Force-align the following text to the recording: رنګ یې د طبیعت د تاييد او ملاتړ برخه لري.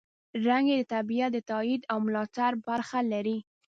رنګ 0.47 0.65
یې 0.71 0.77
د 0.81 0.89
طبیعت 0.93 1.31
د 1.33 1.37
تاييد 1.49 1.81
او 1.91 1.97
ملاتړ 2.05 2.51
برخه 2.67 2.99
لري. 3.13 3.37